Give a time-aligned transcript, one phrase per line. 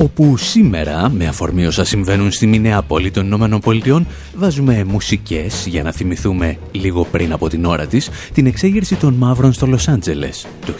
[0.00, 5.92] Όπου σήμερα, με αφορμή όσα συμβαίνουν στη Μινεάπολη των Ηνωμένων Πολιτειών, βάζουμε μουσικές για να
[5.92, 10.72] θυμηθούμε λίγο πριν από την ώρα της την εξέγερση των μαύρων στο Λος Άντζελες το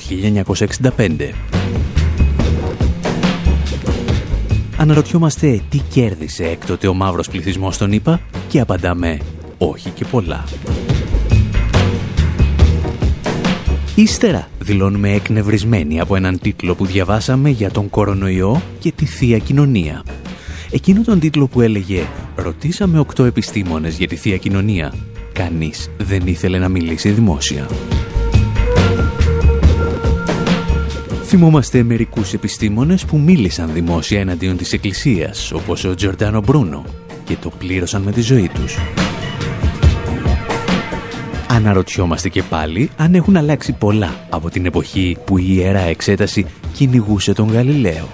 [0.96, 1.32] 1965.
[4.76, 9.18] Αναρωτιόμαστε τι κέρδισε έκτοτε ο μαύρος πληθυσμός στον ΗΠΑ και απαντάμε
[9.58, 10.44] όχι και πολλά.
[13.98, 20.04] Ύστερα δηλώνουμε εκνευρισμένοι από έναν τίτλο που διαβάσαμε για τον κορονοϊό και τη Θεία Κοινωνία.
[20.70, 22.02] Εκείνο τον τίτλο που έλεγε
[22.36, 24.94] «Ρωτήσαμε οκτώ επιστήμονες για τη Θεία Κοινωνία».
[25.32, 27.66] Κανείς δεν ήθελε να μιλήσει δημόσια.
[31.24, 36.84] Θυμόμαστε μερικούς επιστήμονες που μίλησαν δημόσια εναντίον της Εκκλησίας, όπως ο Τζορτάνο Μπρούνο,
[37.24, 38.76] και το πλήρωσαν με τη ζωή τους.
[41.48, 47.32] Αναρωτιόμαστε και πάλι αν έχουν αλλάξει πολλά από την εποχή που η Ιερά Εξέταση κυνηγούσε
[47.32, 48.08] τον Γαλιλαίο.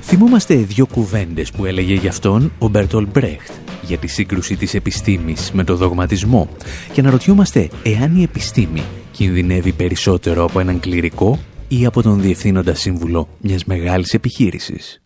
[0.00, 3.50] Θυμόμαστε δύο κουβέντες που έλεγε γι' αυτόν ο Μπέρτολ Μπρέχτ
[3.82, 6.48] για τη σύγκρουση της επιστήμης με το δογματισμό
[6.92, 13.28] και αναρωτιόμαστε εάν η επιστήμη κινδυνεύει περισσότερο από έναν κληρικό ή από τον διευθύνοντα σύμβουλο
[13.40, 15.02] μιας μεγάλης επιχείρησης.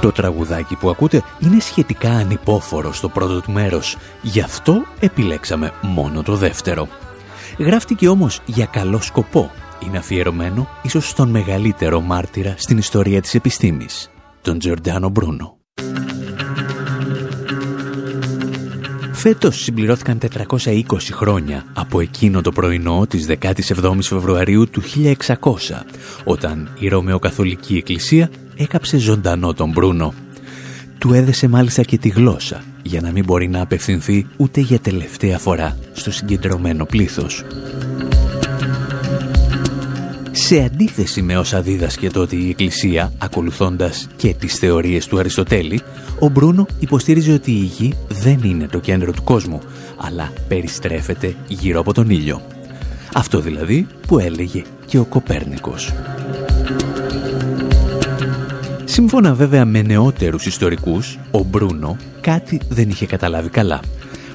[0.00, 6.22] Το τραγουδάκι που ακούτε είναι σχετικά ανυπόφορο στο πρώτο του μέρος, γι' αυτό επιλέξαμε μόνο
[6.22, 6.88] το δεύτερο.
[7.58, 9.50] Γράφτηκε όμως για καλό σκοπό.
[9.86, 14.10] Είναι αφιερωμένο ίσως στον μεγαλύτερο μάρτυρα στην ιστορία της επιστήμης,
[14.42, 15.56] τον Τζορντάνο Μπρούνο.
[19.12, 20.82] Φέτος συμπληρώθηκαν 420
[21.12, 25.84] χρόνια από εκείνο το πρωινό της 17ης Φεβρουαρίου του 1600,
[26.24, 30.14] όταν η Ρωμαιοκαθολική Εκκλησία έκαψε ζωντανό τον Μπρούνο.
[30.98, 35.38] Του έδεσε μάλιστα και τη γλώσσα, για να μην μπορεί να απευθυνθεί ούτε για τελευταία
[35.38, 37.44] φορά στο συγκεντρωμένο πλήθος.
[40.34, 45.80] Σε αντίθεση με όσα δίδασκε τότε η Εκκλησία, ακολουθώντας και τις θεωρίες του Αριστοτέλη,
[46.18, 49.60] ο Μπρούνο υποστήριζε ότι η γη δεν είναι το κέντρο του κόσμου,
[49.96, 52.42] αλλά περιστρέφεται γύρω από τον ήλιο.
[53.14, 55.92] Αυτό δηλαδή που έλεγε και ο Κοπέρνικος.
[58.84, 63.80] Σύμφωνα βέβαια με νεότερους ιστορικούς, ο Μπρούνο κάτι δεν είχε καταλάβει καλά.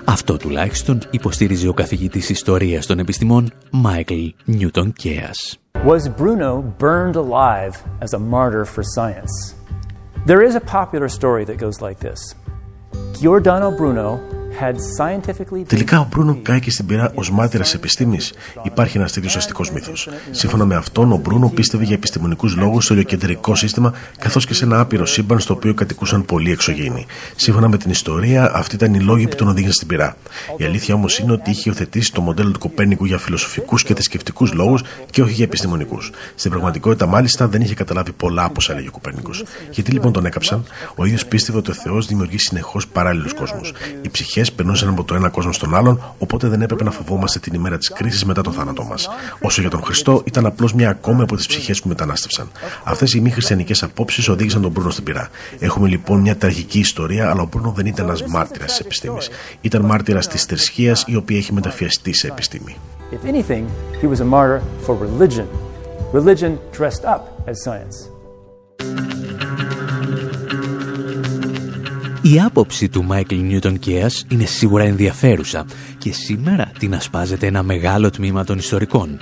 [0.06, 5.60] Αυτό τουλάχιστον υποστήριζε ο καθηγητής ιστορίας των επιστημών Μάικλ Νιούτον Κέας.
[5.84, 9.56] Was Bruno burned alive as a martyr for science?
[10.26, 12.36] There is a popular story that goes like this.
[13.14, 14.18] Giordano Bruno
[15.68, 18.34] Τελικά ο Μπρούνο κάηκε στην πυρά ως μάρτυρας επιστήμης.
[18.64, 20.10] Υπάρχει ένας τέτοιος αστικός μύθος.
[20.32, 24.64] Σύμφωνα με αυτόν, ο Μπρούνο πίστευε για επιστημονικούς λόγους στο ηλιοκεντρικό σύστημα καθώς και σε
[24.64, 27.06] ένα άπειρο σύμπαν στο οποίο κατοικούσαν πολλοί εξωγήινοι.
[27.36, 30.18] Σύμφωνα με την ιστορία, αυτοί ήταν οι λόγοι που τον οδήγησαν στην πυρά.
[30.58, 34.54] Η αλήθεια όμως είναι ότι είχε υιοθετήσει το μοντέλο του Κοπέρνικου για φιλοσοφικούς και θρησκευτικούς
[34.54, 36.12] λόγους και όχι για επιστημονικούς.
[36.36, 39.32] Στην πραγματικότητα, μάλιστα, δεν είχε καταλάβει πολλά από όσα έλεγε ο Κοπέρνικο.
[39.72, 40.64] Γιατί λοιπόν τον έκαψαν,
[40.96, 43.74] ο ίδιος πίστευε ότι ο Θεός δημιουργεί συνεχώς παράλληλους κόσμους.
[44.02, 47.54] Οι ψυχές περνούσαν από το ένα κόσμο στον άλλον, οπότε δεν έπρεπε να φοβόμαστε την
[47.54, 49.10] ημέρα της κρίσης μετά το θάνατό μας.
[49.42, 52.48] Όσο για τον Χριστό, ήταν απλώς μια ακόμη από τις ψυχές που μετανάστευσαν.
[52.84, 55.30] Αυτές οι μη χριστιανικές απόψεις οδήγησαν τον Μπρούνο στην πυρά.
[55.60, 59.30] Έχουμε λοιπόν μια τραγική ιστορία, αλλά ο Μπρούνο δεν ήταν ένας μάρτυρας της επιστήμης.
[59.62, 62.76] Ήταν μάρτυρας της θρησκείας, η οποία έχει μεταφιαστεί σε επιστήμη.
[63.12, 63.64] If anything,
[64.02, 65.48] he was a martyr for religion.
[66.14, 67.96] Religion dressed up as science.
[72.34, 75.66] Η άποψη του Μάικλ Νιούτον Κέας είναι σίγουρα ενδιαφέρουσα
[75.98, 79.20] και σήμερα την ασπάζεται ένα μεγάλο τμήμα των ιστορικών.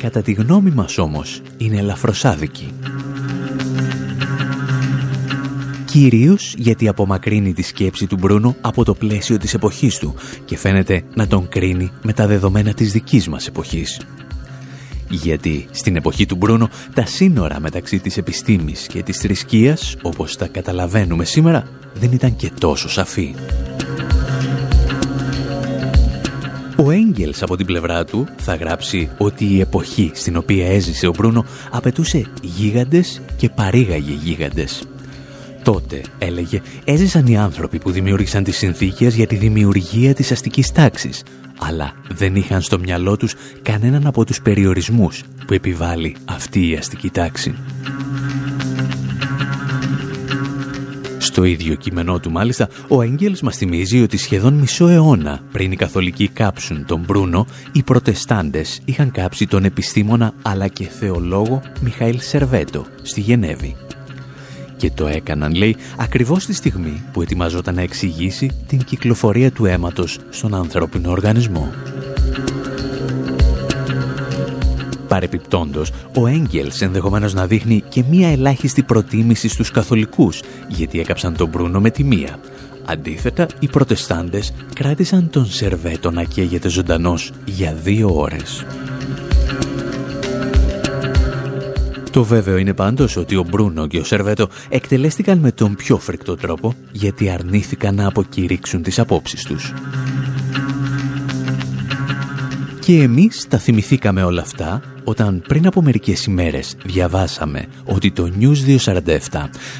[0.00, 2.72] Κατά τη γνώμη μας όμως είναι ελαφροσάδικη.
[5.84, 10.14] Κυρίως γιατί απομακρύνει τη σκέψη του Μπρούνο από το πλαίσιο της εποχής του
[10.44, 14.00] και φαίνεται να τον κρίνει με τα δεδομένα της δικής μας εποχής.
[15.10, 20.46] Γιατί στην εποχή του Μπρούνο τα σύνορα μεταξύ της επιστήμης και της θρησκείας, όπως τα
[20.46, 23.34] καταλαβαίνουμε σήμερα, δεν ήταν και τόσο σαφή.
[26.76, 31.12] Ο Έγγελς από την πλευρά του θα γράψει ότι η εποχή στην οποία έζησε ο
[31.16, 34.82] Μπρούνο απαιτούσε γίγαντες και παρήγαγε γίγαντες.
[35.62, 41.22] Τότε, έλεγε, έζησαν οι άνθρωποι που δημιούργησαν τις συνθήκες για τη δημιουργία της αστικής τάξης,
[41.58, 47.10] αλλά δεν είχαν στο μυαλό τους κανέναν από τους περιορισμούς που επιβάλλει αυτή η αστική
[47.10, 47.54] τάξη.
[51.18, 55.76] Στο ίδιο κείμενό του μάλιστα, ο Αγγέλος μας θυμίζει ότι σχεδόν μισό αιώνα πριν οι
[55.76, 62.86] καθολικοί κάψουν τον Μπρούνο, οι προτεστάντες είχαν κάψει τον επιστήμονα αλλά και θεολόγο Μιχαήλ Σερβέτο
[63.02, 63.87] στη Γενέβη.
[64.78, 70.18] Και το έκαναν, λέει, ακριβώς τη στιγμή που ετοιμαζόταν να εξηγήσει την κυκλοφορία του αίματος
[70.30, 71.72] στον ανθρώπινο οργανισμό.
[75.08, 81.48] Παρεπιπτόντος, ο Έγγελς ενδεχομένως να δείχνει και μία ελάχιστη προτίμηση στους καθολικούς, γιατί έκαψαν τον
[81.48, 82.38] Μπρούνο με τη μία.
[82.84, 88.64] Αντίθετα, οι προτεστάντες κράτησαν τον Σερβέτο να καίγεται ζωντανός για δύο ώρες.
[92.10, 96.36] Το βέβαιο είναι πάντως ότι ο Μπρούνο και ο Σερβέτο εκτελέστηκαν με τον πιο φρικτό
[96.36, 99.72] τρόπο γιατί αρνήθηκαν να αποκηρύξουν τις απόψεις τους.
[102.80, 108.78] Και εμείς τα θυμηθήκαμε όλα αυτά όταν πριν από μερικές ημέρες διαβάσαμε ότι το News
[108.84, 109.16] 247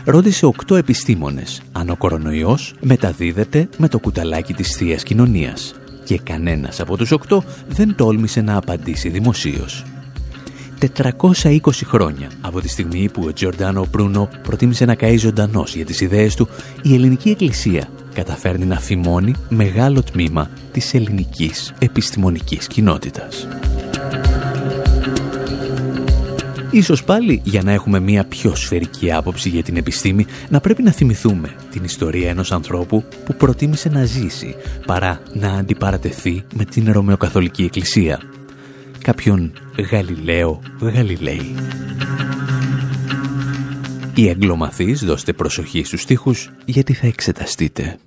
[0.05, 5.75] ρώτησε οκτώ επιστήμονες αν ο κορονοϊός μεταδίδεται με το κουταλάκι της Θείας Κοινωνίας
[6.05, 9.85] και κανένας από τους οκτώ δεν τόλμησε να απαντήσει δημοσίως.
[10.81, 16.01] 420 χρόνια από τη στιγμή που ο Τζορντάνο Μπρούνο προτίμησε να καεί ζωντανός για τις
[16.01, 16.49] ιδέες του,
[16.83, 23.47] η ελληνική εκκλησία καταφέρνει να φημώνει μεγάλο τμήμα της ελληνικής επιστημονικής κοινότητας.
[26.71, 30.91] Ίσως πάλι για να έχουμε μια πιο σφαιρική άποψη για την επιστήμη να πρέπει να
[30.91, 34.55] θυμηθούμε την ιστορία ενός ανθρώπου που προτίμησε να ζήσει
[34.87, 38.38] παρά να αντιπαρατεθεί με την Ρωμαιοκαθολική Εκκλησία.
[39.09, 39.53] Κάποιον
[39.91, 41.55] Γαλιλαίο Γαλιλαίη.
[44.15, 47.99] Οι αγγλομαθείς δώστε προσοχή στους στίχους γιατί θα εξεταστείτε.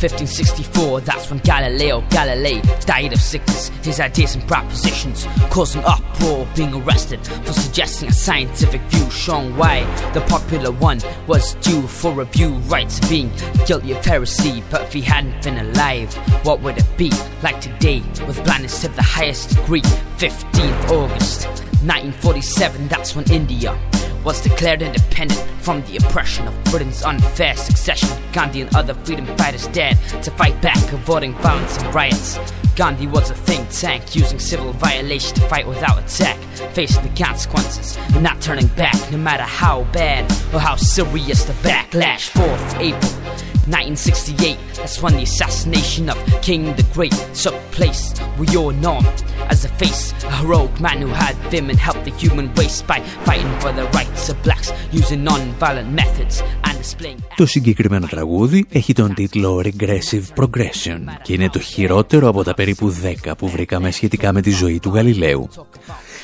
[0.00, 3.68] 1564, that's when Galileo Galilei died of sickness.
[3.82, 9.54] His ideas and propositions caused an uproar, being arrested for suggesting a scientific view, showing
[9.58, 12.48] why the popular one was due for review.
[12.70, 13.30] Rights being
[13.66, 16.14] guilty of heresy, but if he hadn't been alive,
[16.46, 17.10] what would it be
[17.42, 19.82] like today with blindness to the highest degree?
[20.16, 21.46] 15th August
[21.82, 23.78] 1947, that's when India
[24.24, 28.08] was declared independent from the oppression of Britain's unfair succession.
[28.32, 32.38] Gandhi and other freedom fighters dared to fight back, avoiding violence and riots.
[32.76, 36.38] Gandhi was a think tank using civil violation to fight without attack,
[36.72, 41.52] facing the consequences and not turning back, no matter how bad or how serious the
[41.54, 42.30] backlash.
[42.30, 48.13] 4th April 1968, that's when the assassination of King the Great took place.
[48.39, 49.15] We all know him
[49.53, 52.99] as a face, a heroic man who had vim and helped the human race by
[53.27, 57.19] fighting for the rights of blacks using non-violent methods and displaying...
[57.35, 62.95] Το συγκεκριμένο τραγούδι έχει τον τίτλο Regressive Progression και είναι το χειρότερο από τα περίπου
[63.25, 65.49] 10 που βρήκαμε σχετικά με τη ζωή του Γαλιλαίου.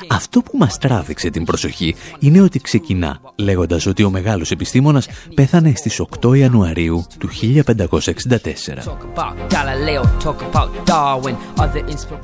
[0.09, 5.73] Αυτό που μας τράβηξε την προσοχή είναι ότι ξεκινά λέγοντας ότι ο μεγάλος επιστήμονας πέθανε
[5.77, 8.99] στις 8 Ιανουαρίου του 1564.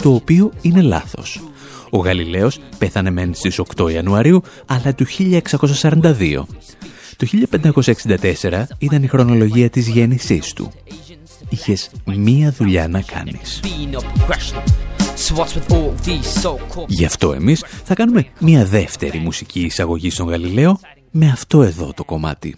[0.02, 1.40] Το οποίο είναι λάθος.
[1.90, 6.46] Ο Γαλιλαίος πέθανε μεν στις 8 Ιανουαρίου, αλλά του 1642.
[7.16, 10.72] Το 1564 ήταν η χρονολογία της γέννησής του.
[11.48, 13.60] Είχες μία δουλειά να κάνεις.
[16.86, 22.04] Γι' αυτό εμείς θα κάνουμε μία δεύτερη μουσική εισαγωγή στον Γαλιλαίο με αυτό εδώ το
[22.04, 22.56] κομμάτι.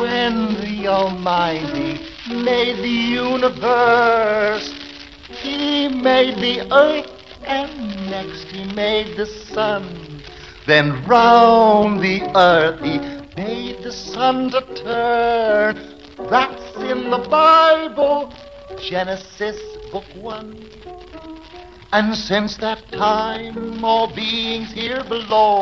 [0.00, 0.34] When
[0.64, 1.90] the Almighty
[2.48, 2.98] made the
[3.32, 4.68] universe
[5.42, 7.10] He made the earth
[7.58, 7.70] and
[8.10, 9.82] next he made the sun
[10.66, 15.74] Then round the earth he made the sun to turn.
[16.28, 18.32] That's in the Bible,
[18.90, 19.58] Genesis
[19.92, 20.50] book one.
[21.92, 25.56] And since that time, all beings here below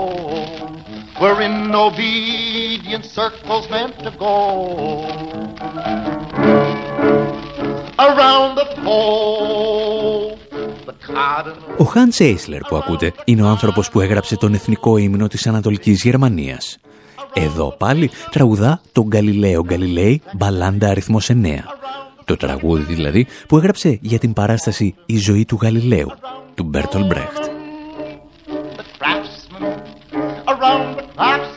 [1.21, 4.37] were in obedient circles meant to go
[7.99, 10.39] around the pole.
[11.77, 16.03] Ο Χάν Έισλερ που ακούτε είναι ο άνθρωπος που έγραψε τον εθνικό ύμνο της Ανατολικής
[16.03, 16.79] Γερμανίας.
[17.33, 21.35] Εδώ πάλι τραγουδά τον Γκαλιλαίο Γκαλιλέη μπαλάντα αριθμός 9.
[22.25, 26.09] Το τραγούδι δηλαδή που έγραψε για την παράσταση «Η ζωή του Γαλιλαίου»
[26.55, 27.49] του Μπέρτολ Μπρέχτ.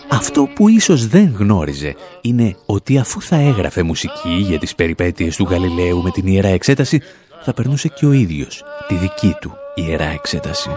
[0.10, 5.48] Αυτό που ίσως δεν γνώριζε είναι ότι αφού θα έγραφε μουσική για τις περιπέτειες του
[5.50, 7.02] Γαλιλαίου με την Ιερά Εξέταση
[7.42, 10.70] θα περνούσε και ο ίδιος τη δική του Ιερά Εξέταση.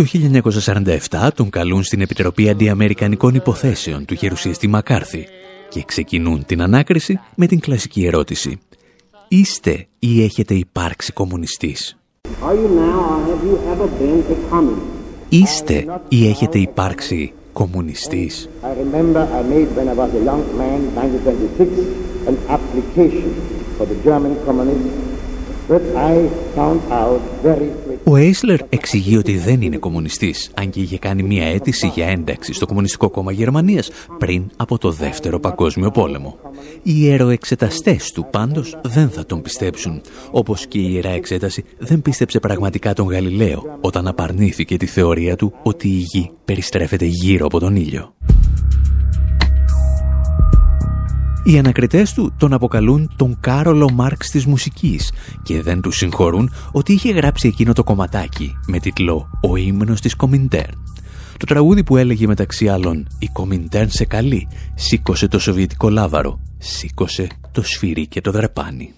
[0.00, 0.06] Το
[1.10, 5.26] 1947 τον καλούν στην Επιτροπή Αντιαμερικανικών Υποθέσεων του Γερουσιαστή Μακάρθη
[5.68, 8.58] και ξεκινούν την ανάκριση με την κλασική ερώτηση.
[9.28, 11.98] Είστε ή έχετε υπάρξει κομμουνιστής;
[15.28, 18.48] Είστε ή έχετε υπάρξει κομμουνιστής;
[28.04, 32.52] Ο Έισλερ εξηγεί ότι δεν είναι κομμουνιστής, αν και είχε κάνει μια αίτηση για ένταξη
[32.52, 36.38] στο Κομμουνιστικό Κόμμα Γερμανίας πριν από το Δεύτερο Παγκόσμιο Πόλεμο.
[36.82, 42.40] Οι ιεροεξεταστές του πάντως δεν θα τον πιστέψουν, όπως και η Ιερά Εξέταση δεν πίστεψε
[42.40, 47.76] πραγματικά τον Γαλιλαίο όταν απαρνήθηκε τη θεωρία του ότι η γη περιστρέφεται γύρω από τον
[47.76, 48.14] ήλιο.
[51.44, 56.92] Οι ανακριτές του τον αποκαλούν τον Κάρολο Μάρξ της μουσικής και δεν τους συγχωρούν ότι
[56.92, 60.82] είχε γράψει εκείνο το κομματάκι με τίτλο «Ο ύμνος της Κομιντέρν».
[61.36, 67.26] Το τραγούδι που έλεγε μεταξύ άλλων «Η Κομιντέρν σε καλή, σήκωσε το σοβιετικό λάβαρο, σήκωσε
[67.52, 68.94] το σφυρί και το δρεπάνι».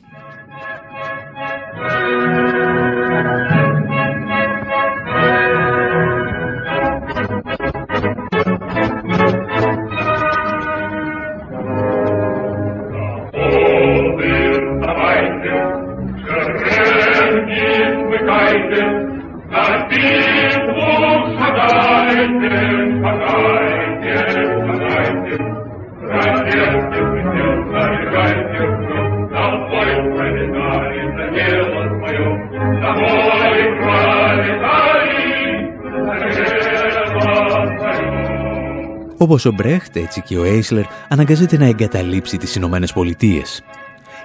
[39.32, 43.62] Όπως ο Μπρέχτ, έτσι και ο Έισλερ αναγκάζεται να εγκαταλείψει τις Ηνωμένες Πολιτείες.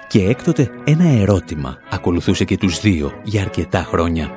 [0.08, 4.30] Και έκτοτε ένα ερώτημα ακολουθούσε και τους δύο για αρκετά χρόνια.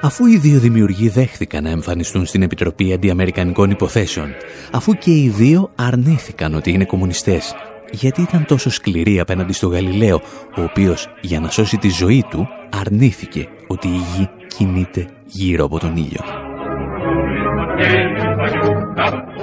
[0.00, 4.28] Αφού οι δύο δημιουργοί δέχθηκαν να εμφανιστούν στην Επιτροπή Αντιαμερικανικών Υποθέσεων,
[4.72, 7.54] αφού και οι δύο αρνήθηκαν ότι είναι κομμουνιστές,
[7.90, 10.20] γιατί ήταν τόσο σκληροί απέναντι στο Γαλιλαίο,
[10.56, 12.48] ο οποίος για να σώσει τη ζωή του
[12.80, 16.22] αρνήθηκε ότι η γη κινείται γύρω από τον ήλιο.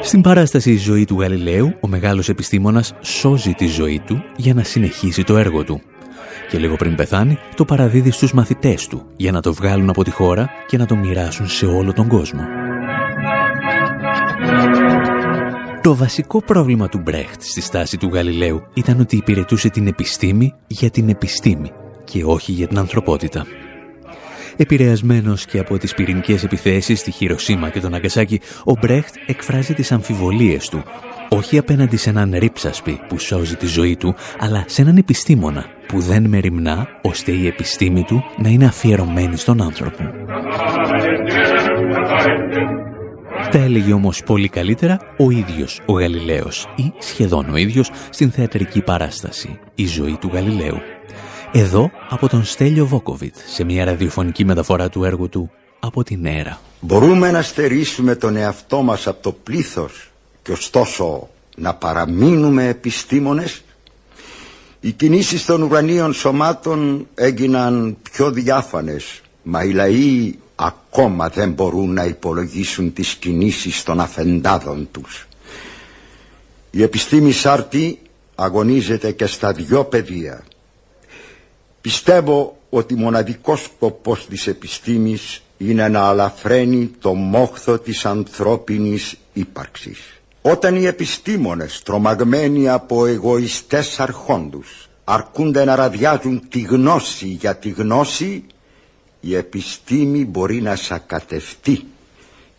[0.02, 4.64] Στην παράσταση «Η ζωή του Γαλιλαίου», ο μεγάλος επιστήμονας σώζει τη ζωή του για να
[4.64, 5.82] συνεχίσει το έργο του.
[6.50, 10.12] Και λίγο πριν πεθάνει, το παραδίδει στους μαθητές του για να το βγάλουν από τη
[10.12, 12.42] χώρα και να το μοιράσουν σε όλο τον κόσμο.
[15.82, 20.90] Το βασικό πρόβλημα του Μπρέχτ στη στάση του Γαλιλαίου ήταν ότι υπηρετούσε την επιστήμη για
[20.90, 21.72] την επιστήμη
[22.04, 23.46] και όχι για την ανθρωπότητα.
[24.58, 29.92] Επηρεασμένος και από τις πυρηνικές επιθέσεις στη Χειροσύμα και τον Αγκασάκη, ο Μπρέχτ εκφράζει τις
[29.92, 30.84] αμφιβολίες του,
[31.30, 36.00] όχι απέναντι σε έναν ρίψασπι που σώζει τη ζωή του, αλλά σε έναν επιστήμονα που
[36.00, 40.04] δεν μεριμνά ώστε η επιστήμη του να είναι αφιερωμένη στον άνθρωπο.
[43.52, 48.82] Τα έλεγε όμως πολύ καλύτερα ο ίδιος ο Γαλιλαίος ή σχεδόν ο ίδιος στην θεατρική
[48.82, 50.95] παράσταση «Η ζωή του Γαλιλαίου».
[51.58, 56.60] Εδώ από τον Στέλιο Βόκοβιτ σε μια ραδιοφωνική μεταφορά του έργου του από την αίρα.
[56.80, 63.64] Μπορούμε να στερήσουμε τον εαυτό μας από το πλήθος και ωστόσο να παραμείνουμε επιστήμονες;
[64.80, 72.04] Οι κινήσεις των ουρανίων σωμάτων έγιναν πιο διάφανες μα οι λαοί ακόμα δεν μπορούν να
[72.04, 75.28] υπολογίσουν τις κινήσεις των αφεντάδων τους.
[76.72, 78.00] Η επιστήμη Σάρτη
[78.36, 80.44] αγωνίζεται και στα δυο πεδία.
[81.86, 90.00] Πιστεύω ότι μοναδικός σκοπός της επιστήμης είναι να αλαφραίνει το μόχθο της ανθρώπινης ύπαρξης.
[90.42, 98.44] Όταν οι επιστήμονες τρομαγμένοι από εγωιστές αρχόντους αρκούνται να ραδιάζουν τη γνώση για τη γνώση
[99.20, 101.86] η επιστήμη μπορεί να σακατευτεί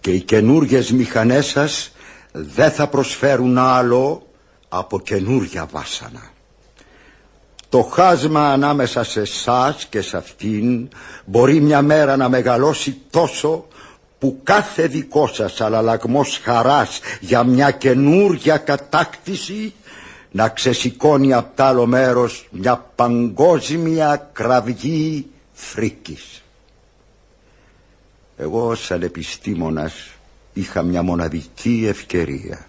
[0.01, 1.93] και οι καινούργιες μηχανές σας
[2.33, 4.27] δεν θα προσφέρουν άλλο
[4.69, 6.35] από καινούργια βάσανα.
[7.77, 10.89] Το χάσμα ανάμεσα σε εσάς και σε αυτήν
[11.25, 13.67] μπορεί μια μέρα να μεγαλώσει τόσο
[14.19, 19.75] που κάθε δικό σας αλλαλαγμός χαράς για μια καινούργια κατάκτηση
[20.31, 26.43] να ξεσηκώνει απ' τ' άλλο μέρος μια παγκόσμια κραυγή φρίκης.
[28.37, 29.93] Εγώ σαν επιστήμονας
[30.53, 32.67] είχα μια μοναδική ευκαιρία.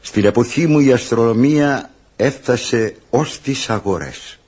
[0.00, 1.91] Στην εποχή μου η αστρονομία
[2.22, 4.38] έφτασε ως τις αγορές.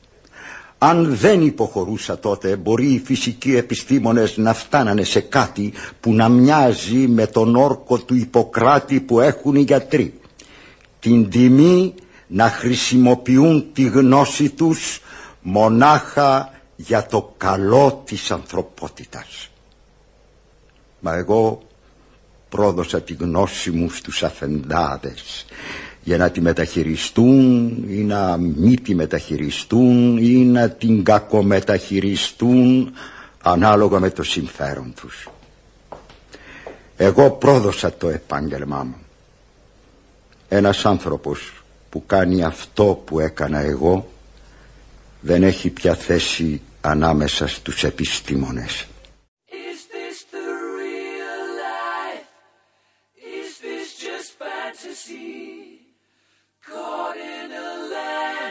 [0.78, 6.96] Αν δεν υποχωρούσα τότε μπορεί οι φυσικοί επιστήμονες να φτάνανε σε κάτι που να μοιάζει
[6.96, 10.20] με τον όρκο του Ιπποκράτη που έχουν οι γιατροί.
[11.00, 11.94] Την τιμή
[12.26, 15.00] να χρησιμοποιούν τη γνώση τους
[15.42, 19.50] μονάχα για το καλό της ανθρωπότητας.
[21.00, 21.62] Μα εγώ
[22.48, 25.46] πρόδωσα τη γνώση μου στους αφεντάδες
[26.04, 32.92] για να τη μεταχειριστούν ή να μη τη μεταχειριστούν ή να την κακομεταχειριστούν
[33.42, 35.28] ανάλογα με το συμφέρον τους.
[36.96, 38.96] Εγώ πρόδωσα το επάγγελμά μου.
[40.48, 44.08] Ένας άνθρωπος που κάνει αυτό που έκανα εγώ
[45.20, 48.86] δεν έχει πια θέση ανάμεσα στους επιστήμονες.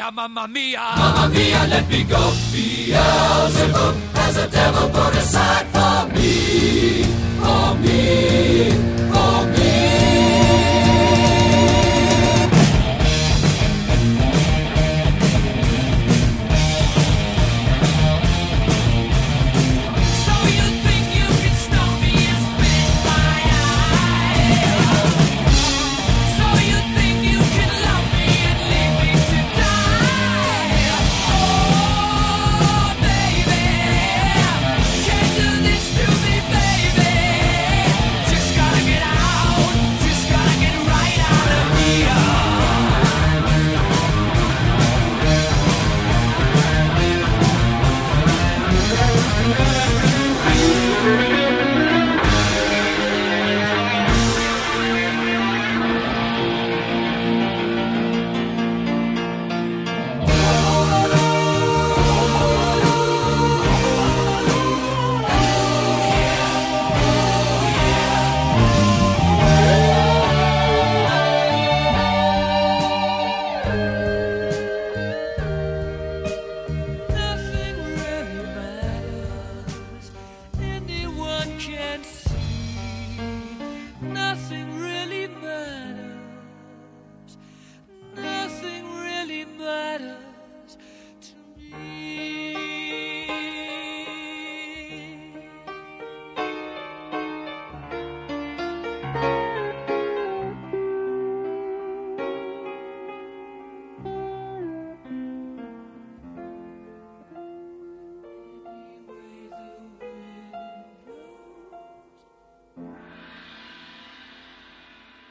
[0.00, 0.80] mia, mamma mia.
[0.96, 2.32] Mamma mia, let me go.
[2.52, 7.04] Beelzebub has a devil put aside for me.
[7.42, 8.70] For me.
[9.12, 10.89] For me.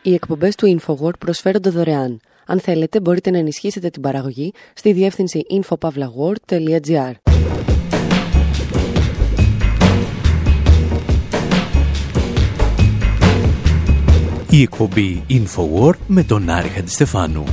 [0.10, 2.20] Οι εκπομπές του InfoWord προσφέρονται δωρεάν.
[2.46, 7.12] Αν θέλετε, μπορείτε να ενισχύσετε την παραγωγή στη διεύθυνση infopavlagor.gr.
[14.50, 17.44] Η εκπομπή Infowar με τον Άρη Χαντιστεφάνου.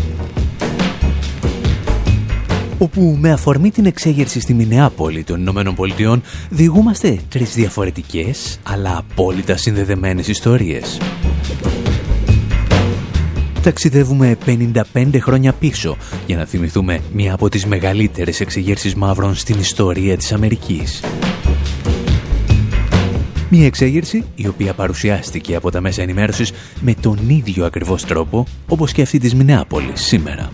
[2.79, 9.57] Όπου με αφορμή την εξέγερση στη Μινεάπολη των Ηνωμένων Πολιτειών διηγούμαστε τρεις διαφορετικές αλλά απόλυτα
[9.57, 10.99] συνδεδεμένες ιστορίες.
[13.67, 14.37] Ταξιδεύουμε
[14.95, 20.33] 55 χρόνια πίσω για να θυμηθούμε μία από τις μεγαλύτερες εξεγέρσεις μαύρων στην ιστορία της
[20.33, 21.03] Αμερικής.
[23.51, 28.93] Μία εξέγερση η οποία παρουσιάστηκε από τα μέσα ενημέρωσης με τον ίδιο ακριβώς τρόπο όπως
[28.93, 30.51] και αυτή της Μινεάπολης σήμερα.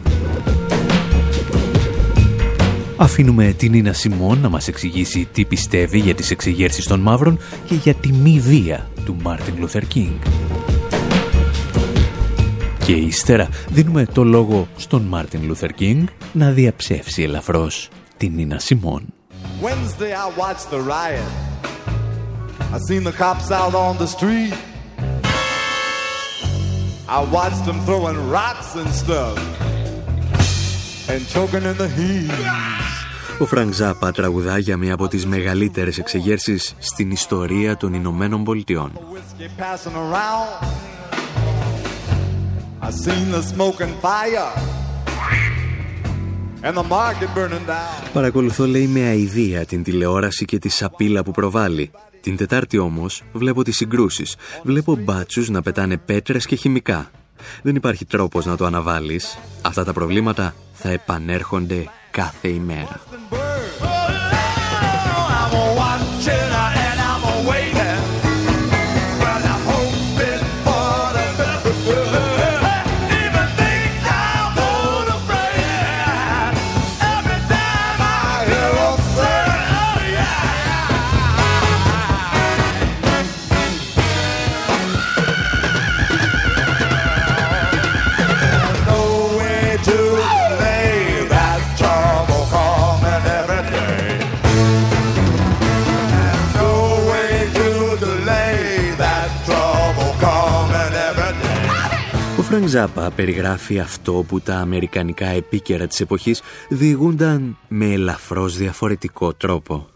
[2.97, 7.75] Αφήνουμε την Νίνα Σιμών να μας εξηγήσει τι πιστεύει για τις εξεγέρσεις των μαύρων και
[7.75, 10.21] για τη μη βία του Μάρτιν Λούθερ Κίνγκ.
[12.85, 19.05] Και ύστερα δίνουμε το λόγο στον Μάρτιν Λούθερ Κίνγκ να διαψεύσει ελαφρώς την Νίνα Σιμών.
[19.63, 21.31] Wednesday I watched the riot.
[22.75, 24.55] I seen the cops out on the street.
[27.19, 29.37] I watched them throwing rocks and stuff
[31.13, 32.31] and choking in the heat.
[33.39, 38.93] Ο Φρανκ Ζάπα τραγουδά για μία από τις μεγαλύτερες εξεγέρσεις στην ιστορία των Ηνωμένων Πολιτειών.
[48.13, 51.91] Παρακολουθώ λέει με αηδία την τηλεόραση και τη σαπίλα που προβάλλει.
[52.21, 54.37] Την Τετάρτη όμως βλέπω τις συγκρούσεις.
[54.63, 57.11] Βλέπω μπάτσους να πετάνε πέτρες και χημικά.
[57.63, 59.39] Δεν υπάρχει τρόπος να το αναβάλεις.
[59.63, 63.01] Αυτά τα προβλήματα θα επανέρχονται κάθε ημέρα.
[102.53, 109.92] Φρανκ Ζάπα περιγράφει αυτό που τα αμερικανικά επίκαιρα της εποχής διηγούνταν με ελαφρώς διαφορετικό τρόπο.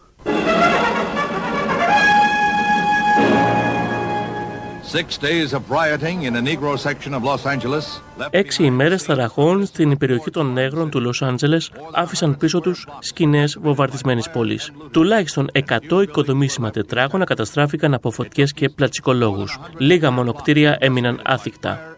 [8.31, 14.31] Έξι ημέρες ταραχών στην περιοχή των Νέγρων του Λος Άντζελες άφησαν πίσω τους σκηνές βομβαρδισμένης
[14.31, 14.73] πόλης.
[14.91, 19.59] Τουλάχιστον 100 οικοδομήσιμα τετράγωνα καταστράφηκαν από φωτιές και πλιατσικολόγους.
[19.79, 21.97] Λίγα μονοκτήρια έμειναν άθικτα.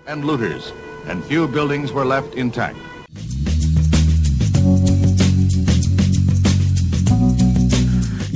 [1.09, 1.23] and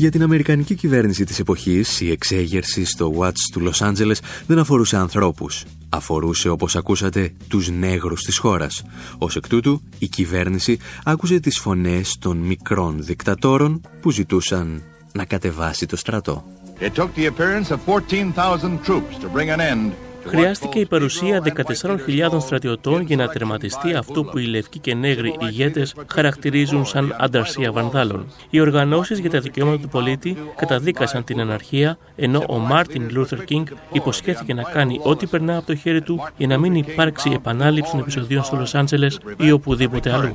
[0.02, 4.96] Για την Αμερικανική κυβέρνηση της εποχής, η εξέγερση στο Watts του Λος Άντζελες δεν αφορούσε
[4.96, 5.64] ανθρώπους.
[5.88, 8.84] Αφορούσε, όπως ακούσατε, τους νέγρους της χώρας.
[9.18, 15.86] Ως εκ τούτου, η κυβέρνηση άκουσε τις φωνές των μικρών δικτατόρων που ζητούσαν να κατεβάσει
[15.86, 16.44] το στρατό.
[16.80, 20.82] It took the appearance of 14,000 troops to bring an end to what Χρειάστηκε η
[20.82, 24.94] both παρουσία Negro and 14.000 Spanish στρατιωτών για να τερματιστεί αυτό που οι λευκοί και
[24.94, 28.32] νέγροι ηγέτες χαρακτηρίζουν σαν ανταρσία βανδάλων.
[28.50, 33.66] Οι οργανώσεις για τα δικαιώματα του πολίτη καταδίκασαν την αναρχία, ενώ ο Μάρτιν Λούθερ Κίνγκ
[33.92, 38.00] υποσχέθηκε να κάνει ό,τι περνά από το χέρι του για να μην υπάρξει επανάληψη των
[38.00, 40.34] επεισοδίων στο Λος Άντζελες ή οπουδήποτε αλλού.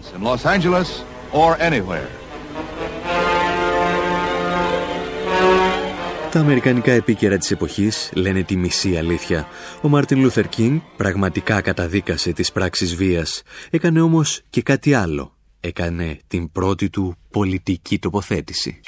[6.38, 9.48] Τα αμερικανικά επίκαιρα της εποχής λένε τη μισή αλήθεια.
[9.82, 13.42] Ο Μάρτιν Λούθερ Κίνγκ πραγματικά καταδίκασε τις πράξεις βίας.
[13.70, 15.36] Έκανε όμως και κάτι άλλο.
[15.60, 18.80] Έκανε την πρώτη του πολιτική τοποθέτηση.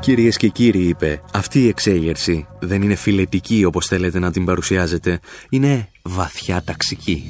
[0.00, 5.20] Κυρίες και κύριοι, είπε, αυτή η εξέγερση δεν είναι φυλετική όπως θέλετε να την παρουσιάζετε.
[5.50, 7.24] Είναι βαθιά ταξική.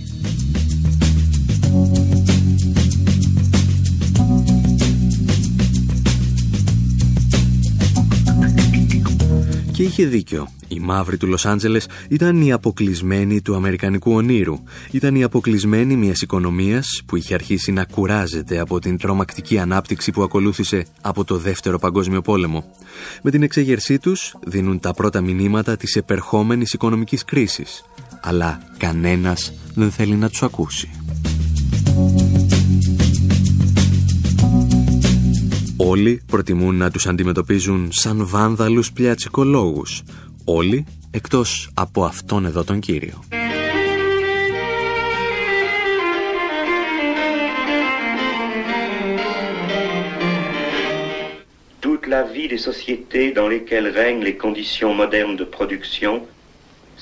[9.75, 10.49] Και είχε δίκιο.
[10.69, 14.59] Οι μαύροι του Λος Άντζελες ήταν οι αποκλεισμένοι του Αμερικανικού ονείρου.
[14.91, 20.23] Ήταν οι αποκλεισμένοι μιας οικονομίας που είχε αρχίσει να κουράζεται από την τρομακτική ανάπτυξη που
[20.23, 22.65] ακολούθησε από το Δεύτερο Παγκόσμιο Πόλεμο.
[23.23, 27.85] Με την εξέγερσή τους δίνουν τα πρώτα μηνύματα της επερχόμενης οικονομικής κρίσης.
[28.21, 30.91] Αλλά κανένας δεν θέλει να τους ακούσει.
[35.77, 40.03] Όλοι προτιμούν να τους αντιμετωπίζουν σαν βάνδαλους πλιατσικολόγους.
[40.45, 43.23] Όλοι εκτός από αυτόν εδώ τον κύριο.
[51.81, 56.13] Toute la vie des sociétés dans lesquelles règnent les conditions modernes de production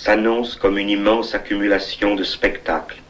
[0.05, 3.02] s'annonce comme une immense accumulation de spectacles.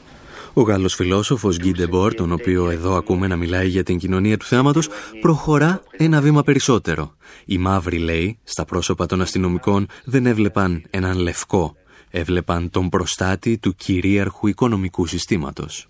[0.55, 4.89] Ο Γάλλος φιλόσοφος Γκίντεμπορ, τον οποίο εδώ ακούμε να μιλάει για την κοινωνία του θέματος,
[5.21, 7.15] προχωρά ένα βήμα περισσότερο.
[7.45, 11.77] Οι μαύροι, λέει, στα πρόσωπα των αστυνομικών δεν έβλεπαν έναν λευκό.
[12.11, 15.89] Έβλεπαν τον προστάτη του κυρίαρχου οικονομικού συστήματος.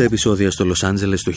[0.00, 1.32] Τα επεισόδια στο Λος Άντζελες το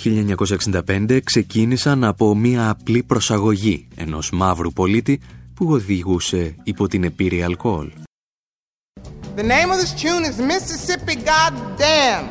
[0.88, 5.20] 1965 ξεκίνησαν από μία απλή προσαγωγή ενός μαύρου πολίτη
[5.54, 7.92] που οδηγούσε υπό την επίρρεια αλκοόλ.
[9.36, 12.26] The name of this tune is Mississippi Goddamn.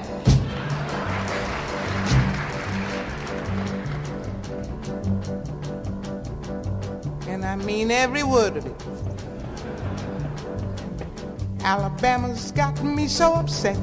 [7.33, 8.79] And I mean every word of it.
[11.73, 13.79] Alabama's got me so upset.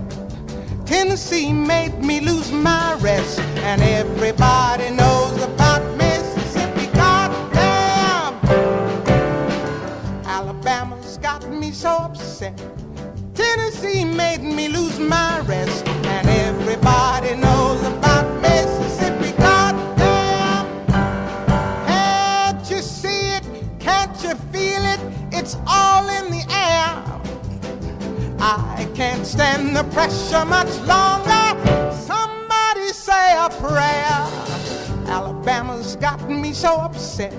[0.90, 3.40] Tennessee made me lose my rest.
[3.62, 6.88] And everybody knows about Mississippi.
[6.88, 8.34] Goddamn!
[10.26, 12.60] Alabama's got me so upset.
[13.36, 15.88] Tennessee made me lose my rest.
[15.88, 17.49] And everybody knows
[29.00, 31.46] can't stand the pressure much longer.
[32.06, 34.20] Somebody say a prayer.
[35.08, 37.34] Alabama's got me so upset.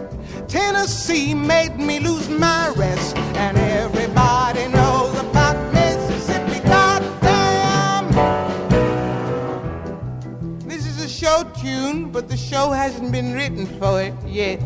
[0.48, 3.14] Tennessee made me lose my rest.
[3.44, 6.60] And everybody knows about Mississippi.
[6.66, 8.06] Goddamn!
[10.66, 14.60] This is a show tune, but the show hasn't been written for it yet.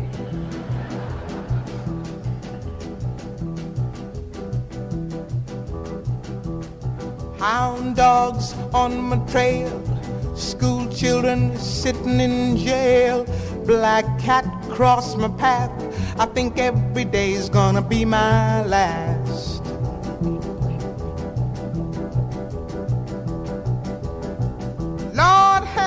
[7.45, 9.69] Hound dogs on my trail,
[10.35, 13.23] school children sitting in jail,
[13.67, 15.69] black cat cross my path.
[16.19, 19.61] I think every day's gonna be my last.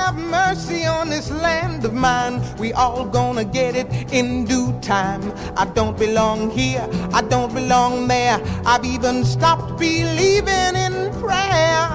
[0.09, 2.41] Have mercy on this land of mine.
[2.57, 5.21] We all gonna get it in due time.
[5.55, 8.41] I don't belong here, I don't belong there.
[8.65, 11.85] I've even stopped believing in prayer.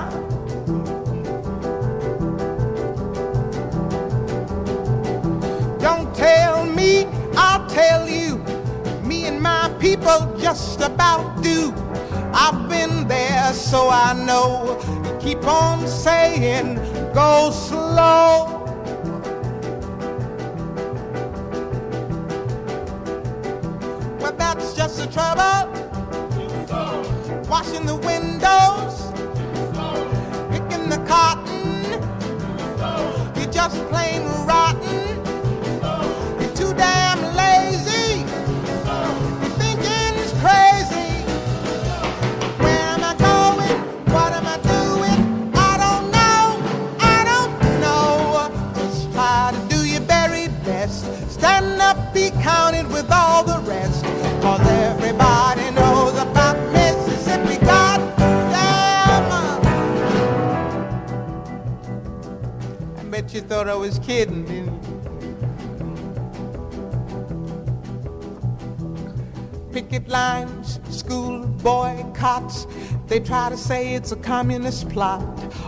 [5.80, 8.36] Don't tell me, I'll tell you.
[9.02, 11.74] Me and my people just about do.
[12.32, 14.78] I've been there, so I know.
[15.20, 16.78] Keep on saying,
[17.14, 18.60] go slow.
[24.18, 25.70] Well, that's just the trouble.
[27.48, 29.12] Washing the windows,
[30.50, 31.84] picking the cotton.
[33.36, 34.63] You're just plain rotten.
[63.34, 64.46] You thought I was kidding,
[69.72, 72.68] picket lines, school boycotts.
[73.08, 75.20] They try to say it's a communist plot.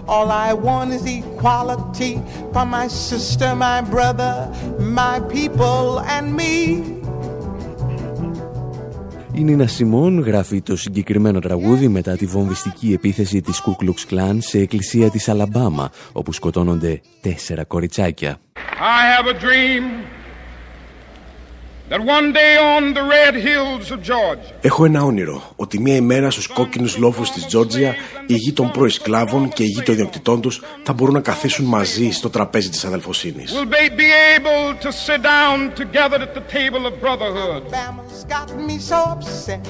[0.06, 4.48] All I want is equality for my sister, my brother,
[4.78, 6.95] my people, and me.
[9.38, 14.36] Η Νίνα Σιμών γράφει το συγκεκριμένο τραγούδι μετά τη βομβιστική επίθεση της Ku Klux Klan
[14.38, 18.36] σε εκκλησία της Αλαμπάμα, όπου σκοτώνονται τέσσερα κοριτσάκια.
[18.54, 20.04] I have a dream that one day on the red
[20.86, 21.75] hills of Georgia,
[24.60, 27.94] Έχω ένα όνειρο ότι μία ημέρα στους κόκκινους λόφους της Τζόρτζια
[28.26, 31.64] οι γιοι των πρώην σκλάβων και οι γιοι των ιδιοκτητών τους θα μπορούν να καθίσουν
[31.66, 33.52] μαζί στο τραπέζι της αδελφοσύνης.
[33.52, 37.62] will they be able to sit down together at the table of brotherhood?
[37.62, 39.60] Alabama's got me so upset.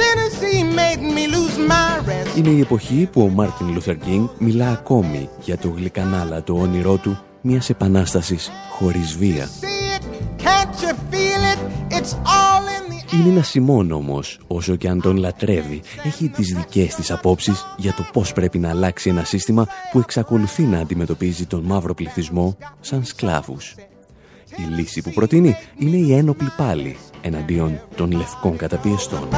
[0.00, 2.36] Tennessee made me lose my rest.
[2.38, 7.18] Είναι η εποχή που ο Μάρτιν Λούθερ Κίνγκ μιλά ακόμη για το γλυκανάλατο όνειρό του
[7.40, 9.48] μιας επανάστασης χωρίς βία.
[10.38, 10.48] See it?
[10.48, 11.58] Can't you feel it?
[11.90, 16.54] It's all in the Η Νίνα Σιμών όμως, όσο και αν τον λατρεύει, έχει τις
[16.54, 21.46] δικές της απόψεις για το πώς πρέπει να αλλάξει ένα σύστημα που εξακολουθεί να αντιμετωπίζει
[21.46, 23.74] τον μαύρο πληθυσμό σαν σκλάβους.
[24.56, 29.28] Η λύση που προτείνει είναι η ένοπλη πάλι εναντίον των λευκών καταπιεστών.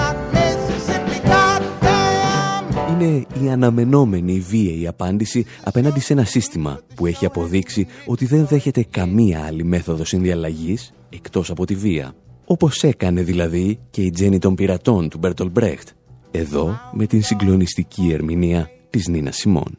[2.90, 2.98] Mississippi.
[2.98, 3.00] God damn.
[3.00, 8.86] Είναι η αναμενόμενη βίαιη απάντηση απέναντι σε ένα σύστημα που έχει αποδείξει ότι δεν δέχεται
[8.90, 12.12] καμία άλλη μέθοδο συνδιαλλαγής εκτός από τη βία.
[12.44, 15.88] Όπως έκανε δηλαδή και η Τζέννη των πειρατών του Μπέρτολ Μπρέχτ,
[16.30, 19.78] εδώ με την συγκλονιστική ερμηνεία της Νίνα Σιμών.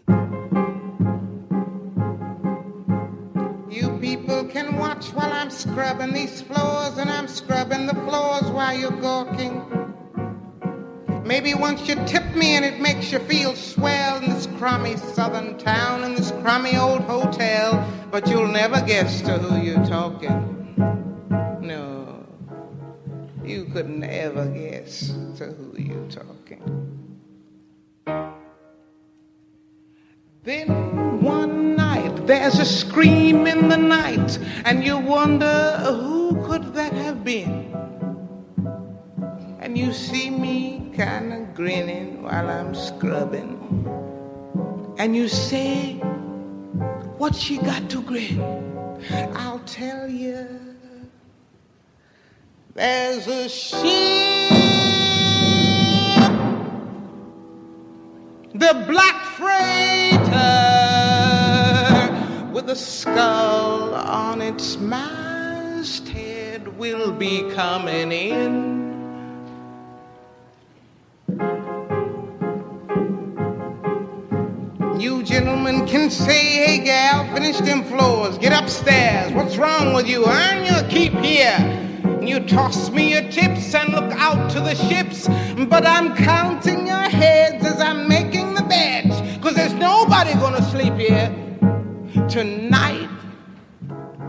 [3.81, 8.75] You people can watch while I'm scrubbing these floors, and I'm scrubbing the floors while
[8.79, 9.80] you're gawking.
[11.31, 15.57] Maybe once you tip me and it makes you feel swell in this crummy southern
[15.57, 20.75] town, in this crummy old hotel, but you'll never guess to who you're talking.
[21.61, 22.25] No,
[23.45, 26.61] you could never guess to who you're talking.
[30.43, 36.91] Then one night there's a scream in the night, and you wonder who could that
[36.91, 37.73] have been?
[39.61, 43.57] And you see me kind of grinning while I'm scrubbing,
[44.99, 45.95] and you say,
[47.17, 48.39] What she got to grin?
[49.33, 50.47] I'll tell you.
[52.75, 53.81] There's a ship,
[58.53, 60.21] the Black Freighter,
[62.53, 68.80] with a skull on its masthead, will be coming in.
[74.99, 79.33] You gentlemen can say, hey gal, finish them floors, get upstairs.
[79.33, 80.25] What's wrong with you?
[80.27, 81.57] Earn your keep here.
[82.03, 85.27] And You toss me your tips and look out to the ships,
[85.67, 90.93] but I'm counting your heads as I'm making the beds, cause there's nobody gonna sleep
[90.93, 91.33] here.
[92.29, 93.09] Tonight,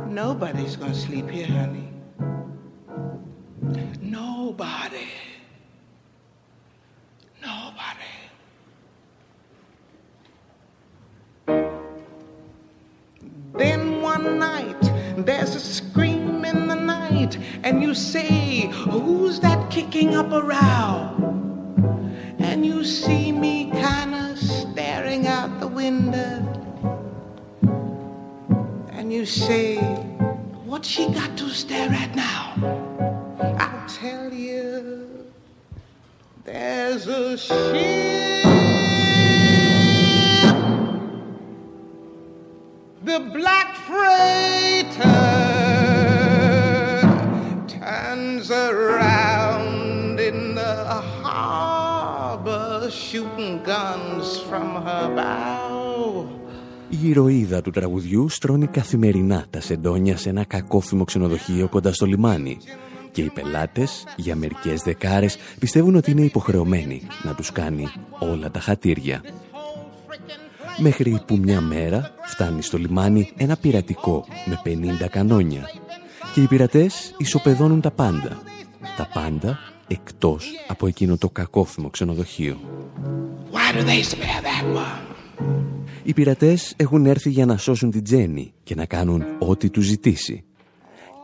[0.07, 1.89] nobody's gonna sleep here, honey.
[4.01, 4.01] Nobody.
[4.01, 5.32] Nobody.
[14.33, 14.83] Night
[15.17, 21.15] there's a scream in the night, and you say, Who's that kicking up a row?
[22.39, 26.43] And you see me kind of staring out the window.
[28.91, 29.79] And you say,
[30.65, 32.55] What she got to stare at now?
[33.59, 35.27] I'll tell you,
[36.45, 38.43] there's a ship.
[43.05, 45.27] The black freighter
[47.75, 50.75] turns around in the
[51.23, 56.27] harbor, shooting guns from her bow.
[56.89, 62.59] Η ηρωίδα του τραγουδιού στρώνει καθημερινά τα σεντόνια σε ένα κακόφημο ξενοδοχείο κοντά στο λιμάνι
[63.11, 68.61] και οι πελάτες για μερικές δεκάρες πιστεύουν ότι είναι υποχρεωμένοι να τους κάνει όλα τα
[68.61, 69.23] χατήρια.
[70.79, 75.71] Μέχρι που μια μέρα φτάνει στο λιμάνι ένα πειρατικό με 50 κανόνια
[76.35, 78.43] και οι πειρατές ισοπεδώνουν τα πάντα.
[78.97, 79.59] Τα πάντα
[79.89, 82.61] εκτός από εκείνο το κακόφημο ξενοδοχείο.
[83.53, 85.13] Why do they spare that one?
[86.03, 90.45] Οι πειρατές έχουν έρθει για να σώσουν την Τζέννη και να κάνουν ό,τι τους ζητήσει.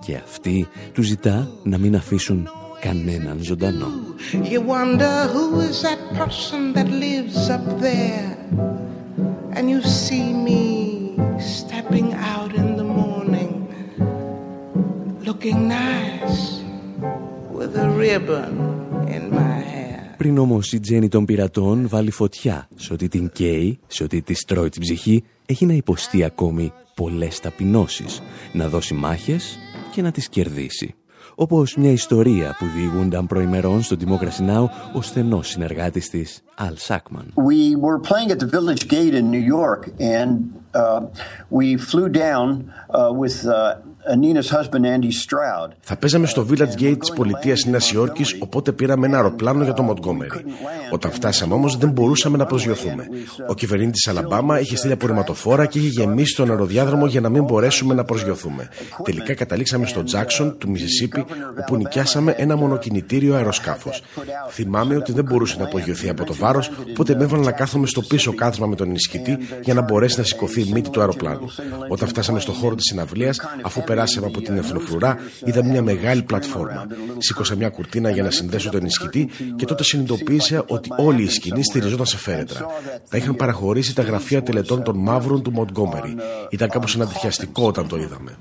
[0.06, 2.48] Και αυτή τους ζητά να μην αφήσουν
[2.80, 3.88] κανέναν ζωντανό.
[4.32, 8.28] You wonder who is that person that lives up there;
[9.58, 10.64] And you see me
[11.56, 13.52] stepping out in the morning,
[15.28, 16.38] looking nice
[17.58, 18.52] with a ribbon
[19.16, 20.14] in my hair.
[20.16, 24.44] Πριν όμως η Τζέννη των πειρατών βάλει φωτιά σε ό,τι την καίει, σε ό,τι της
[24.44, 29.58] τρώει την ψυχή, έχει να υποστεί ακόμη πολλές ταπεινώσεις, να δώσει μάχες
[29.94, 30.94] και να τις κερδίσει.
[31.40, 34.68] Όπως μια ιστορία που διηγούνταν προημερών στο Democracy Now!
[34.94, 37.26] ο στενός συνεργάτης της, Al Sackman.
[37.36, 40.30] We were playing at the Village Gate in New York, and
[40.74, 41.00] uh,
[41.58, 42.46] we flew down
[42.90, 43.76] uh, with uh,
[44.14, 45.70] Nina's husband, Andy Stroud.
[45.80, 49.88] Θα παίζαμε στο Village Gate της πολιτείας Νέας Υόρκης, οπότε πήραμε ένα αεροπλάνο για το
[49.90, 50.40] Montgomery.
[50.90, 53.06] Όταν φτάσαμε όμως, δεν μπορούσαμε να προσγειωθούμε.
[53.48, 57.44] Ο κυβερνήτης τη Αλαμπάμα είχε στείλει απορριμματοφόρα και είχε γεμίσει τον αεροδιάδρομο για να μην
[57.44, 58.68] μπορέσουμε να προσγειωθούμε.
[59.04, 61.24] Τελικά καταλήξαμε στο Jackson του Μισισίπη,
[61.60, 64.02] όπου νοικιάσαμε ένα μονοκινητήριο αεροσκάφος.
[64.50, 68.02] Θυμάμαι ότι δεν μπορούσε να απογειωθεί από το βάρος, οπότε με έβαλαν να κάθομαι στο
[68.02, 71.48] πίσω κάθισμα με τον ενισχυτή για να μπορέσει να σηκωθεί η μύτη του αεροπλάνου.
[71.88, 76.86] Όταν φτάσαμε στο χώρο της συναυλίας, αφού περάσαμε από την εθνοφρουρά, είδα μια μεγάλη πλατφόρμα.
[77.18, 81.64] Σήκωσα μια κουρτίνα για να συνδέσω τον ενισχυτή και τότε συνειδητοποίησα ότι όλη η σκηνή
[81.64, 82.66] στηριζόταν σε φέρετρα.
[83.10, 86.16] Τα είχαν παραχωρήσει τα γραφεία τελετών των μαύρων του Μοντγκόμερι.
[86.50, 88.36] Ήταν κάπως ανατριχιαστικό όταν το είδαμε.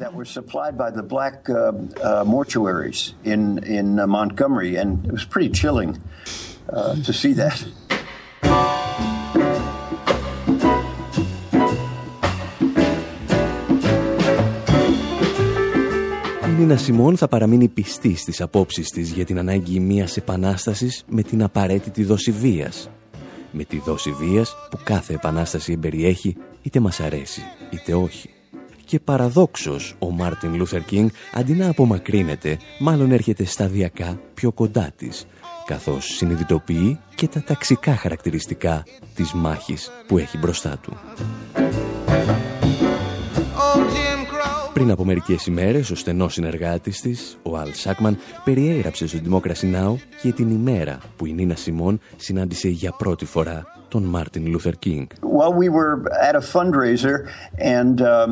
[16.57, 21.43] Νίνα Σιμών θα παραμείνει πιστή στις απόψεις της για την ανάγκη μιας επανάστασης με την
[21.43, 22.89] απαραίτητη δόση βίας.
[23.51, 28.29] Με τη δόση βίας που κάθε επανάσταση εμπεριέχει είτε μας αρέσει είτε όχι.
[28.85, 35.25] Και παραδόξως ο Μάρτιν Λούθερ Κίνγκ αντί να απομακρύνεται μάλλον έρχεται σταδιακά πιο κοντά της
[35.65, 38.83] καθώς συνειδητοποιεί και τα ταξικά χαρακτηριστικά
[39.15, 40.97] της μάχης που έχει μπροστά του.
[44.77, 49.95] Πριν από μερικές ημέρες, ο στενός συνεργάτης της, ο Αλ Σάκμαν, περιέγραψε στο Democracy Now!
[50.21, 55.05] και την ημέρα που η Νίνα Σιμών συνάντησε για πρώτη φορά τον Μάρτιν Λούθερ Κίνγκ.
[55.21, 57.15] Well, we were at a fundraiser,
[57.57, 58.31] and um,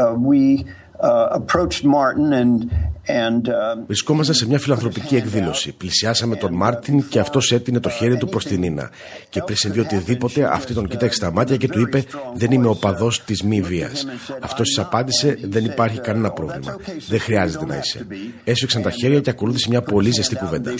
[0.00, 0.64] uh, we
[1.00, 2.70] uh, approached Martin and
[3.06, 3.48] and.
[3.48, 5.72] Uh, Βρισκόμασταν σε μια φιλανθρωπική εκδήλωση.
[5.72, 8.90] Πλησιάσαμε τον Μάρτιν και αυτός έτεινε το χέρι του προς την Νίνα.
[9.28, 13.24] Και πριν συμβεί οτιδήποτε, αυτή τον κοίταξε στα μάτια και του είπε: Δεν είμαι οπαδός
[13.24, 14.06] της μη βίας.
[14.40, 16.76] Αυτός της απάντησε: Δεν υπάρχει κανένα πρόβλημα.
[17.08, 18.06] Δεν χρειάζεται να είσαι.
[18.44, 20.70] Έσφιξαν τα χέρια και ακολούθησε μια πολύ ζεστή κουβέντα.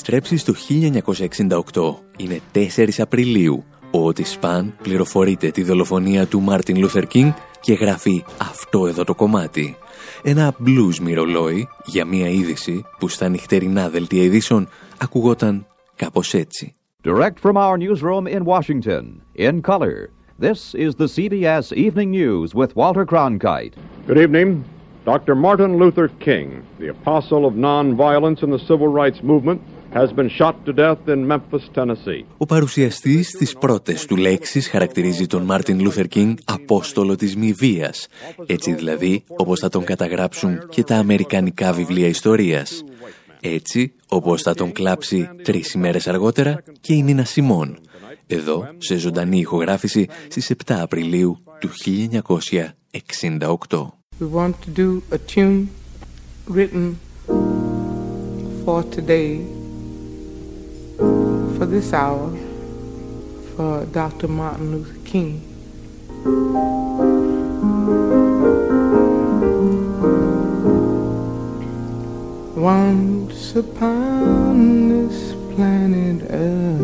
[0.00, 0.54] επιστρέψεις του
[1.72, 8.24] 1968 είναι 4 Απριλίου, ότι Σπαν πληροφορείται τη δολοφονία του Μάρτιν Λούθερ Κίνγκ και γράφει
[8.40, 9.76] αυτό εδώ το κομμάτι.
[10.22, 16.74] Ένα blues μυρολόι για μια είδηση που στα νυχτερινά δελτία ειδήσεων ακουγόταν κάπως έτσι.
[17.04, 22.70] Direct from our newsroom in Washington, in color, this is the CBS Evening News with
[22.74, 23.74] Walter Cronkite.
[24.06, 24.64] Good evening.
[25.48, 26.48] Martin Luther King,
[26.78, 29.60] the apostle of non-violence in the civil rights movement,
[29.92, 32.24] has been shot to death in Memphis, Tennessee.
[32.36, 38.06] Ο παρουσιαστής στις πρώτες του λέξεις χαρακτηρίζει τον Μάρτιν Λούθερ Κίνγκ «απόστολο της μη βίας».
[38.46, 42.84] Έτσι δηλαδή όπως θα τον καταγράψουν και τα αμερικανικά βιβλία ιστορίας.
[43.40, 47.78] Έτσι όπως θα τον κλάψει τρεις ημέρες αργότερα και η Νίνα Σιμών.
[48.26, 53.94] Εδώ σε ζωντανή ηχογράφηση στις 7 Απριλίου του 1968.
[54.20, 55.58] We want to do a tune
[56.46, 56.84] written
[58.64, 59.28] for today,
[61.00, 62.30] for this hour,
[63.56, 64.28] for Dr.
[64.28, 65.40] Martin Luther King.
[72.54, 76.80] Once upon this planet Earth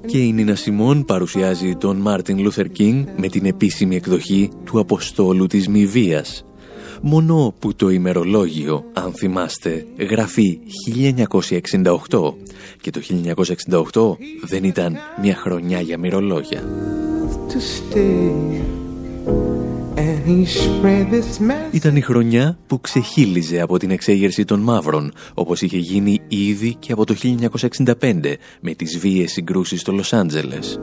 [0.10, 5.46] Και η Νίνα Σιμών παρουσιάζει τον Μάρτιν Λούθερ Κίνγκ με την επίσημη εκδοχή του Αποστόλου
[5.46, 6.46] της Μη Βίας.
[7.02, 10.60] Μόνο που το ημερολόγιο, αν θυμάστε, γράφει
[12.10, 12.34] 1968
[12.82, 13.02] και το
[13.92, 16.64] 1968 δεν ήταν μια χρονιά για μοιρολόγια.
[17.50, 18.89] to stay.
[21.72, 26.92] Ήταν η χρονιά που ξεχείλιζε από την εξέγερση των μαύρων, όπως είχε γίνει ήδη και
[26.92, 27.16] από το
[27.84, 30.80] 1965 με τις βίαιες συγκρούσεις στο Λος Άντζελες.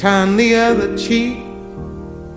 [0.00, 1.36] Turn the other cheek.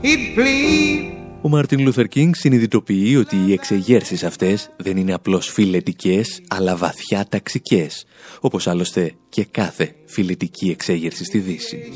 [0.03, 1.13] He'd plead.
[1.41, 7.25] Ο Μάρτιν Λούθερ Κίνγκ συνειδητοποιεί ότι οι εξεγέρσεις αυτές δεν είναι απλώς φυλετικές, αλλά βαθιά
[7.29, 8.05] ταξικές,
[8.39, 11.91] όπως άλλωστε και κάθε φυλετική εξέγερση στη Δύση.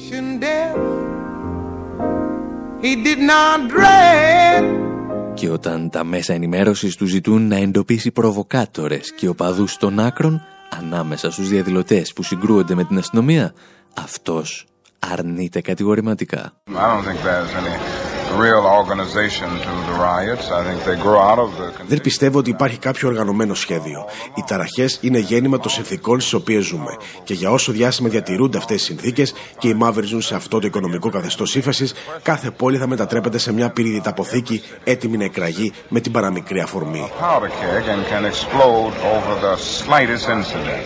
[2.83, 3.03] And death.
[3.03, 4.85] He did not dread.
[5.33, 11.31] Και όταν τα μέσα ενημέρωσης του ζητούν να εντοπίσει προβοκάτορες και οπαδούς των άκρων ανάμεσα
[11.31, 13.53] στους διαδηλωτές που συγκρούονται με την αστυνομία,
[13.93, 14.65] αυτός
[14.99, 16.51] αρνείται κατηγορηματικά.
[16.67, 17.96] I don't think
[18.27, 20.51] there's any real organization to the riots.
[20.51, 24.05] I think they grow out of the Δεν πιστεύω ότι υπάρχει κάποιο οργανωμένο σχέδιο.
[24.35, 26.97] Οι ταραχές είναι γέννημα των συνθήκων στις οποίες ζούμε.
[27.23, 30.67] Και για όσο διάστημα διατηρούνται αυτές οι συνθήκες και οι μαύροι ζουν σε αυτό το
[30.67, 35.99] οικονομικό καθεστώς ύφεσης, κάθε πόλη θα μετατρέπεται σε μια πυρηνική αποθήκη έτοιμη να εκραγεί με
[35.99, 37.11] την παραμικρή αφορμή.
[37.19, 40.85] powder keg and can explode over the slightest incident.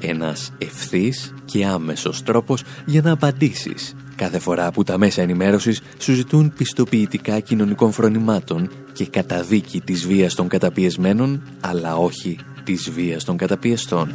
[0.00, 6.12] Ένας ευθύς και άμεσος τρόπος για να απαντήσεις κάθε φορά που τα μέσα ενημέρωσης σου
[6.12, 13.36] ζητούν πιστοποιητικά κοινωνικών φρονημάτων και καταδίκη της βίας των καταπιεσμένων, αλλά όχι της βίας των
[13.36, 14.12] καταπιεστών.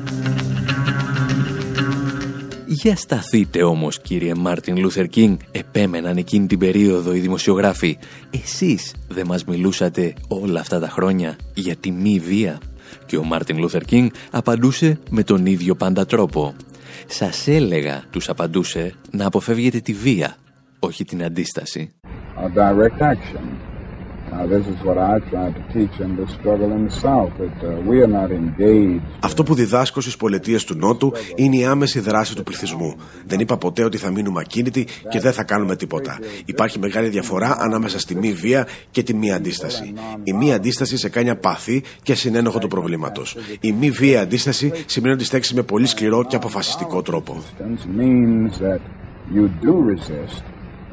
[2.66, 7.98] Για σταθείτε όμως κύριε Μάρτιν Λούθερ Κίνγκ, επέμεναν εκείνη την περίοδο οι δημοσιογράφοι.
[8.30, 12.60] Εσείς δεν μας μιλούσατε όλα αυτά τα χρόνια για τη μη βία.
[13.06, 16.56] Και ο Μάρτιν Λούθερ Κίνγκ απαντούσε με τον ίδιο πάντα τρόπο.
[17.08, 20.36] Σας έλεγα, τους απαντούσε, να αποφεύγετε τη βία,
[20.80, 21.94] όχι την αντίσταση.
[22.38, 23.73] A direct action.
[29.20, 32.96] Αυτό που διδάσκω στις πολιτείες του Νότου είναι η άμεση δράση του πληθυσμού.
[33.26, 36.20] Δεν είπα ποτέ ότι θα μείνουμε ακίνητοι και δεν θα κάνουμε τίποτα.
[36.46, 39.94] Υπάρχει μεγάλη διαφορά ανάμεσα στη μη βία και τη μη αντίσταση.
[40.24, 43.38] Η μη αντίσταση σε κάνει απαθή και συνένοχο του προβλήματος.
[43.60, 47.42] Η μη βία αντίσταση σημαίνει ότι αντιστέκεσαι με πολύ σκληρό και αποφασιστικό τρόπο.
[47.44, 48.82] Resistance means that
[49.36, 50.44] you do resist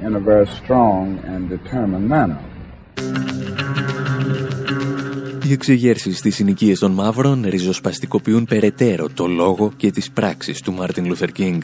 [0.07, 2.41] in a very strong and determined manner.
[5.51, 11.07] Οι εξεγέρσεις στις συνοικίες των μαύρων ριζοσπαστικοποιούν περαιτέρω το λόγο και τις πράξεις του Μάρτιν
[11.07, 11.62] Λούθερ Κίνγκ.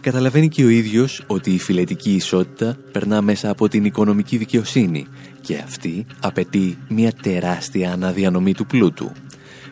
[0.00, 5.06] Καταλαβαίνει και ο ίδιος ότι η φιλετική ισότητα περνά μέσα από την οικονομική δικαιοσύνη
[5.40, 9.12] και αυτή απαιτεί μια τεράστια αναδιανομή του πλούτου.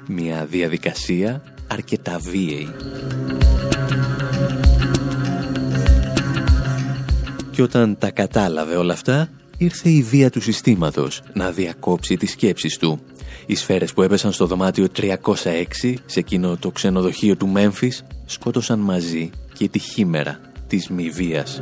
[0.06, 2.68] Μια διαδικασία αρκετά βίαιη.
[7.50, 9.28] Και όταν τα κατάλαβε όλα αυτά,
[9.60, 13.00] ήρθε η βία του συστήματος να διακόψει τις σκέψεις του.
[13.46, 19.30] Οι σφαίρες που έπεσαν στο δωμάτιο 306, σε εκείνο το ξενοδοχείο του Μέμφις, σκότωσαν μαζί
[19.52, 21.60] και τη χήμερα της μη βίας.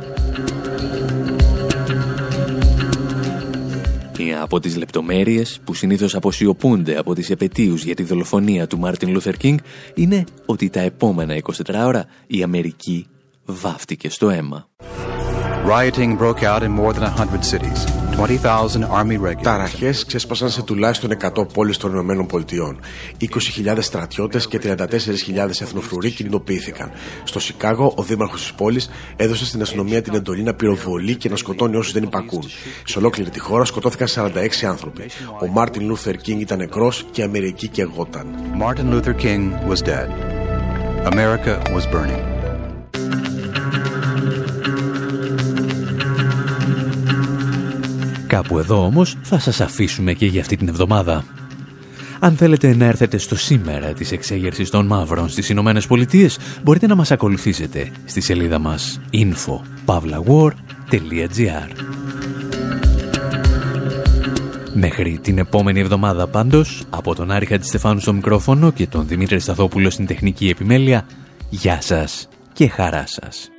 [4.17, 8.79] Η Μία από τις λεπτομέρειες που συνήθως αποσιωπούνται από τις επετείους για τη δολοφονία του
[8.79, 9.59] Μάρτιν Λούθερ Κίνγκ
[9.93, 13.05] είναι ότι τα επόμενα 24 ώρα η Αμερική
[13.45, 14.67] βάφτηκε στο αίμα.
[15.65, 17.85] Rioting broke out in more than 100 cities.
[18.15, 19.43] 20,000 Army regulars.
[19.43, 22.79] Ταραχές ξέσπασαν σε τουλάχιστον 100 πόλεις των Ηνωμένων Πολιτειών.
[23.19, 26.91] 20.000 στρατιώτες και 34.000 εθνοφρουροί κινητοποιήθηκαν.
[27.23, 31.35] Στο Σικάγο, ο δήμαρχος της πόλης έδωσε στην αστυνομία την εντολή να πυροβολεί και να
[31.35, 32.43] σκοτώνει όσους δεν υπακούν.
[32.85, 35.09] Σε ολόκληρη τη χώρα σκοτώθηκαν 46 άνθρωποι.
[35.41, 38.27] Ο Μάρτιν Λούθερ Κίνγκ ήταν νεκρός και η Αμερική καιγόταν.
[38.61, 40.07] Martin Luther King was dead.
[41.05, 42.39] America was burning.
[48.29, 51.23] Κάπου εδώ όμως θα σας αφήσουμε και για αυτή την εβδομάδα.
[52.19, 56.95] Αν θέλετε να έρθετε στο σήμερα της εξέγερσης των μαύρων στις Ηνωμένες Πολιτείες, μπορείτε να
[56.95, 61.69] μας ακολουθήσετε στη σελίδα μας info-war.gr
[64.73, 69.89] Μέχρι την επόμενη εβδομάδα πάντως, από τον Άρη Χατζηστεφάνου στο μικρόφωνο και τον Δημήτρη Σταθόπουλο
[69.89, 71.05] στην τεχνική επιμέλεια,
[71.49, 73.49] γεια σας και χαρά σας.